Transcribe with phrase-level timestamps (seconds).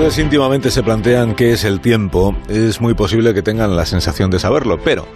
[0.00, 4.30] ustedes íntimamente se plantean qué es el tiempo, es muy posible que tengan la sensación
[4.30, 5.06] de saberlo, pero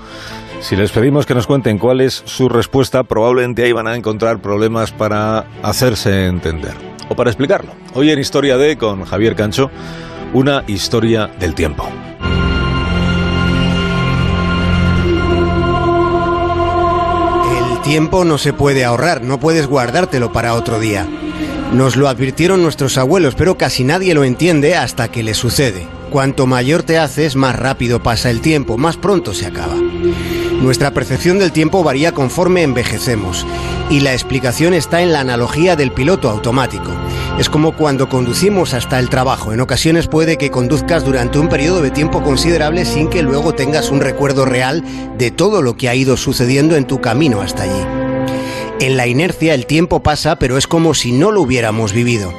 [0.61, 4.43] si les pedimos que nos cuenten cuál es su respuesta, probablemente ahí van a encontrar
[4.43, 6.75] problemas para hacerse entender
[7.09, 7.73] o para explicarlo.
[7.95, 9.71] Hoy en Historia de con Javier Cancho,
[10.35, 11.89] una historia del tiempo.
[17.73, 21.07] El tiempo no se puede ahorrar, no puedes guardártelo para otro día.
[21.73, 25.89] Nos lo advirtieron nuestros abuelos, pero casi nadie lo entiende hasta que le sucede.
[26.11, 29.75] Cuanto mayor te haces, más rápido pasa el tiempo, más pronto se acaba.
[30.61, 33.45] Nuestra percepción del tiempo varía conforme envejecemos,
[33.91, 36.93] y la explicación está en la analogía del piloto automático.
[37.39, 39.53] Es como cuando conducimos hasta el trabajo.
[39.53, 43.91] En ocasiones puede que conduzcas durante un periodo de tiempo considerable sin que luego tengas
[43.91, 44.85] un recuerdo real
[45.19, 48.04] de todo lo que ha ido sucediendo en tu camino hasta allí.
[48.85, 52.35] En la inercia el tiempo pasa, pero es como si no lo hubiéramos vivido.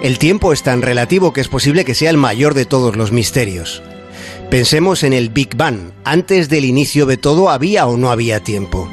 [0.00, 3.12] El tiempo es tan relativo que es posible que sea el mayor de todos los
[3.12, 3.82] misterios.
[4.48, 5.92] Pensemos en el Big Bang.
[6.04, 8.88] Antes del inicio de todo, ¿había o no había tiempo?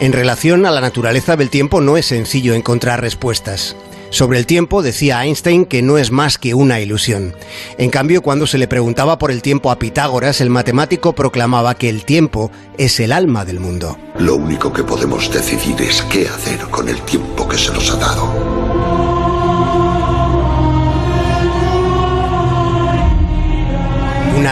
[0.00, 3.76] En relación a la naturaleza del tiempo no es sencillo encontrar respuestas.
[4.10, 7.34] Sobre el tiempo decía Einstein que no es más que una ilusión.
[7.76, 11.88] En cambio, cuando se le preguntaba por el tiempo a Pitágoras, el matemático proclamaba que
[11.88, 13.98] el tiempo es el alma del mundo.
[14.18, 17.96] Lo único que podemos decidir es qué hacer con el tiempo que se nos ha
[17.96, 18.57] dado.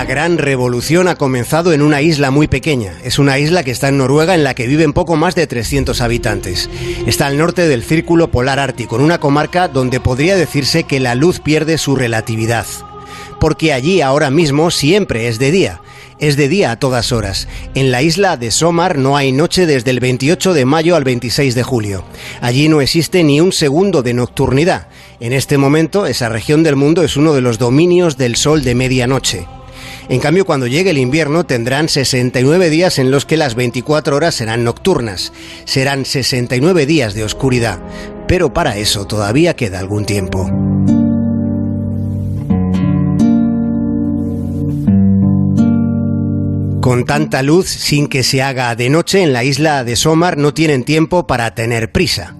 [0.07, 2.95] Gran revolución ha comenzado en una isla muy pequeña.
[3.03, 6.01] Es una isla que está en Noruega en la que viven poco más de 300
[6.01, 6.71] habitantes.
[7.07, 11.17] Está al norte del Círculo Polar Ártico, en una comarca donde podría decirse que la
[11.17, 12.67] luz pierde su relatividad.
[13.41, 15.81] Porque allí ahora mismo siempre es de día.
[16.19, 17.49] Es de día a todas horas.
[17.75, 21.55] En la isla de Somar no hay noche desde el 28 de mayo al 26
[21.55, 22.05] de julio.
[22.41, 24.87] Allí no existe ni un segundo de nocturnidad.
[25.19, 28.75] En este momento, esa región del mundo es uno de los dominios del sol de
[28.75, 29.47] medianoche.
[30.09, 34.37] En cambio, cuando llegue el invierno tendrán 69 días en los que las 24 horas
[34.37, 35.33] serán nocturnas.
[35.65, 37.81] Serán 69 días de oscuridad.
[38.29, 40.49] Pero para eso todavía queda algún tiempo.
[46.81, 50.55] Con tanta luz, sin que se haga de noche, en la isla de Somar no
[50.55, 52.37] tienen tiempo para tener prisa.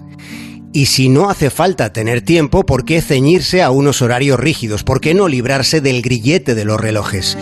[0.73, 4.83] Y si no hace falta tener tiempo, ¿por qué ceñirse a unos horarios rígidos?
[4.83, 7.37] ¿Por qué no librarse del grillete de los relojes?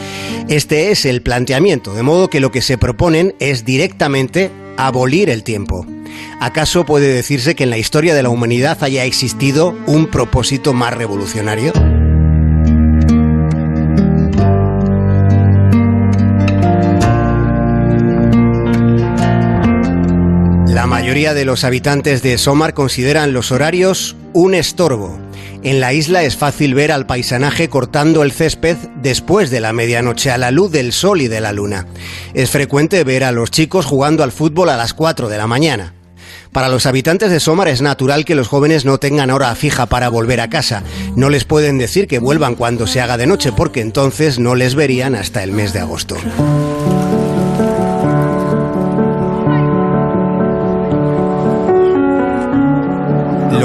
[0.47, 5.43] Este es el planteamiento, de modo que lo que se proponen es directamente abolir el
[5.43, 5.85] tiempo.
[6.39, 10.93] ¿Acaso puede decirse que en la historia de la humanidad haya existido un propósito más
[10.93, 11.73] revolucionario?
[21.15, 25.17] Mayoría de los habitantes de Somar consideran los horarios un estorbo.
[25.63, 30.29] En la isla es fácil ver al paisanaje cortando el césped después de la medianoche
[30.29, 31.87] a la luz del sol y de la luna.
[32.33, 35.93] Es frecuente ver a los chicos jugando al fútbol a las 4 de la mañana.
[36.51, 40.09] Para los habitantes de Somar es natural que los jóvenes no tengan hora fija para
[40.09, 40.83] volver a casa.
[41.15, 44.75] No les pueden decir que vuelvan cuando se haga de noche porque entonces no les
[44.75, 46.17] verían hasta el mes de agosto.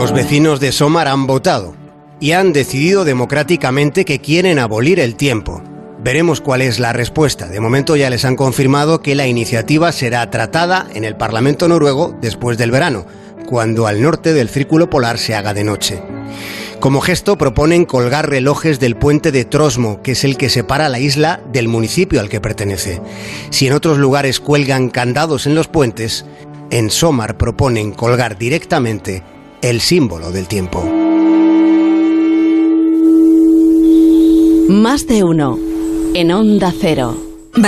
[0.01, 1.75] Los vecinos de Somar han votado
[2.21, 5.63] y han decidido democráticamente que quieren abolir el tiempo.
[6.03, 7.49] Veremos cuál es la respuesta.
[7.49, 12.17] De momento ya les han confirmado que la iniciativa será tratada en el Parlamento noruego
[12.23, 13.05] después del verano,
[13.45, 16.03] cuando al norte del círculo polar se haga de noche.
[16.81, 20.99] Como gesto proponen colgar relojes del puente de Trosmo, que es el que separa la
[20.99, 23.03] isla del municipio al que pertenece.
[23.51, 26.25] Si en otros lugares cuelgan candados en los puentes,
[26.71, 29.23] en Somar proponen colgar directamente
[29.63, 30.83] el símbolo del tiempo.
[34.69, 35.59] Más de uno
[36.15, 37.30] en Onda Cero.